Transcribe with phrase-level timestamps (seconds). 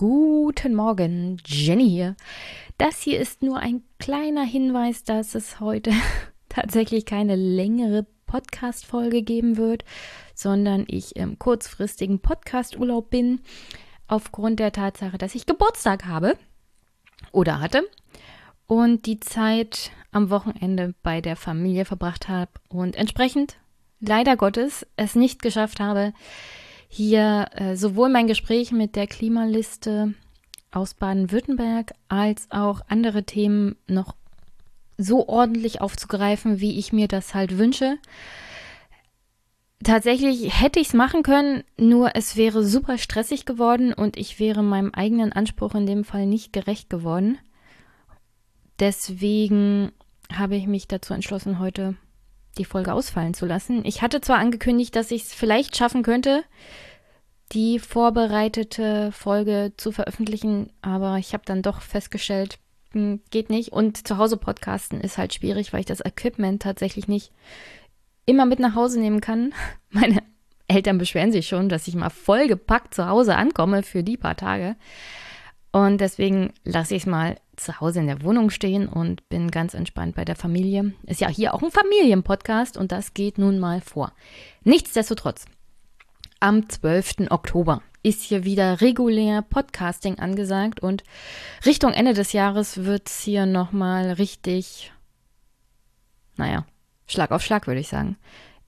[0.00, 2.16] Guten Morgen, Jenny hier.
[2.78, 5.92] Das hier ist nur ein kleiner Hinweis, dass es heute
[6.48, 9.84] tatsächlich keine längere Podcast-Folge geben wird,
[10.34, 13.42] sondern ich im kurzfristigen Podcast-Urlaub bin,
[14.08, 16.38] aufgrund der Tatsache, dass ich Geburtstag habe
[17.30, 17.86] oder hatte
[18.66, 23.58] und die Zeit am Wochenende bei der Familie verbracht habe und entsprechend
[24.00, 26.14] leider Gottes es nicht geschafft habe,
[26.92, 30.12] hier äh, sowohl mein Gespräch mit der Klimaliste
[30.72, 34.16] aus Baden-Württemberg als auch andere Themen noch
[34.98, 37.96] so ordentlich aufzugreifen, wie ich mir das halt wünsche.
[39.84, 44.64] Tatsächlich hätte ich es machen können, nur es wäre super stressig geworden und ich wäre
[44.64, 47.38] meinem eigenen Anspruch in dem Fall nicht gerecht geworden.
[48.80, 49.92] Deswegen
[50.32, 51.94] habe ich mich dazu entschlossen, heute
[52.58, 53.84] die Folge ausfallen zu lassen.
[53.84, 56.42] Ich hatte zwar angekündigt, dass ich es vielleicht schaffen könnte,
[57.52, 62.58] die vorbereitete Folge zu veröffentlichen, aber ich habe dann doch festgestellt,
[62.92, 63.72] hm, geht nicht.
[63.72, 67.32] Und zu Hause podcasten ist halt schwierig, weil ich das Equipment tatsächlich nicht
[68.26, 69.52] immer mit nach Hause nehmen kann.
[69.90, 70.22] Meine
[70.68, 74.76] Eltern beschweren sich schon, dass ich mal vollgepackt zu Hause ankomme für die paar Tage.
[75.72, 79.74] Und deswegen lasse ich es mal zu Hause in der Wohnung stehen und bin ganz
[79.74, 80.92] entspannt bei der Familie.
[81.06, 84.12] Ist ja hier auch ein Familienpodcast und das geht nun mal vor.
[84.64, 85.44] Nichtsdestotrotz,
[86.40, 87.30] am 12.
[87.30, 91.04] Oktober ist hier wieder regulär Podcasting angesagt und
[91.66, 94.92] Richtung Ende des Jahres wird es hier nochmal richtig,
[96.36, 96.64] naja,
[97.06, 98.16] Schlag auf Schlag würde ich sagen.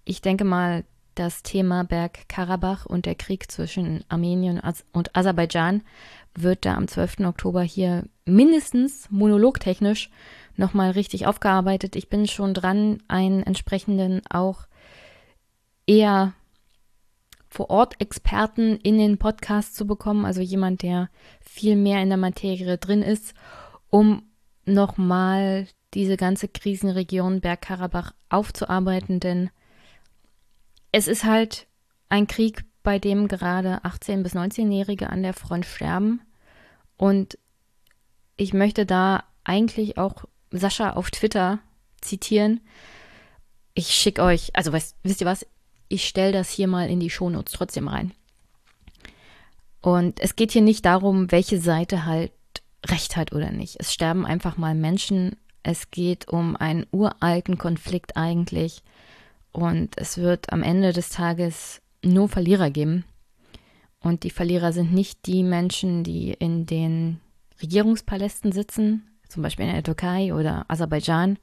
[0.05, 4.61] Ich denke mal, das Thema Bergkarabach und der Krieg zwischen Armenien
[4.93, 5.83] und Aserbaidschan
[6.35, 7.21] wird da am 12.
[7.21, 10.11] Oktober hier mindestens monologtechnisch
[10.57, 11.97] nochmal richtig aufgearbeitet.
[11.97, 14.67] Ich bin schon dran, einen entsprechenden auch
[15.87, 16.33] eher
[17.49, 22.17] vor Ort Experten in den Podcast zu bekommen, also jemand, der viel mehr in der
[22.17, 23.35] Materie drin ist,
[23.91, 24.23] um
[24.65, 29.51] nochmal diese ganze Krisenregion Bergkarabach aufzuarbeiten, denn
[30.93, 31.67] es ist halt
[32.09, 36.21] ein Krieg, bei dem gerade 18- bis 19-Jährige an der Front sterben.
[36.97, 37.39] Und
[38.37, 41.61] ich möchte da eigentlich auch Sascha auf Twitter
[42.01, 42.61] zitieren.
[43.75, 45.47] Ich schicke euch, also weißt, wisst ihr was?
[45.89, 48.13] Ich stelle das hier mal in die Shownotes trotzdem rein.
[49.81, 52.33] Und es geht hier nicht darum, welche Seite halt
[52.87, 53.77] recht hat oder nicht.
[53.79, 55.37] Es sterben einfach mal Menschen.
[55.63, 58.83] Es geht um einen uralten Konflikt eigentlich.
[59.53, 63.05] Und es wird am Ende des Tages nur Verlierer geben.
[64.01, 67.21] Und die Verlierer sind nicht die Menschen, die in den
[67.61, 71.39] Regierungspalästen sitzen, zum Beispiel in der Türkei oder Aserbaidschan,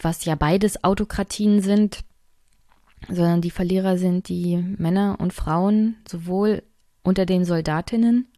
[0.00, 2.04] was ja beides Autokratien sind,
[3.08, 6.62] sondern die Verlierer sind die Männer und Frauen, sowohl
[7.02, 8.28] unter den Soldatinnen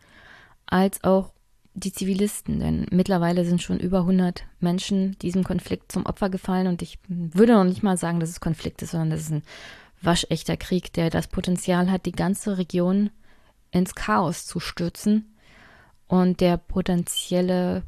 [0.66, 1.32] als auch
[1.80, 6.82] die Zivilisten, denn mittlerweile sind schon über 100 Menschen diesem Konflikt zum Opfer gefallen und
[6.82, 9.42] ich würde noch nicht mal sagen, dass es Konflikt ist, sondern das ist ein
[10.02, 13.10] waschechter Krieg, der das Potenzial hat, die ganze Region
[13.70, 15.34] ins Chaos zu stürzen
[16.06, 17.82] und der potenzielle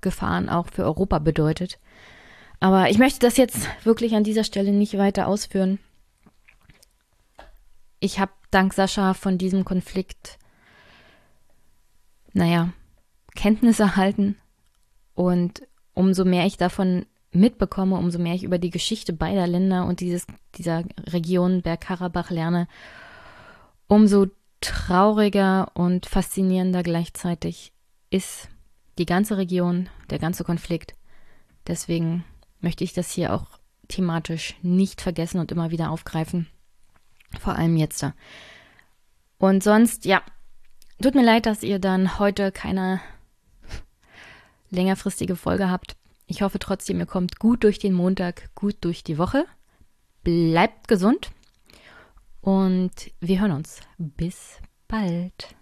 [0.00, 1.78] Gefahren auch für Europa bedeutet.
[2.60, 5.78] Aber ich möchte das jetzt wirklich an dieser Stelle nicht weiter ausführen.
[8.00, 10.38] Ich habe dank Sascha von diesem Konflikt,
[12.32, 12.72] naja,
[13.36, 14.36] Kenntnis erhalten.
[15.14, 15.62] Und
[15.94, 20.26] umso mehr ich davon mitbekomme, umso mehr ich über die Geschichte beider Länder und dieses,
[20.56, 22.66] dieser Region Bergkarabach lerne,
[23.86, 24.26] umso
[24.60, 27.72] trauriger und faszinierender gleichzeitig
[28.10, 28.48] ist
[28.98, 30.94] die ganze Region, der ganze Konflikt.
[31.66, 32.24] Deswegen
[32.60, 33.46] möchte ich das hier auch
[33.88, 36.48] thematisch nicht vergessen und immer wieder aufgreifen.
[37.38, 38.14] Vor allem jetzt da.
[39.38, 40.22] Und sonst, ja,
[41.02, 43.00] tut mir leid, dass ihr dann heute keine
[44.70, 45.96] längerfristige Folge habt.
[46.26, 49.44] Ich hoffe trotzdem, ihr kommt gut durch den Montag, gut durch die Woche.
[50.24, 51.30] Bleibt gesund
[52.40, 53.80] und wir hören uns.
[53.98, 54.58] Bis
[54.88, 55.54] bald.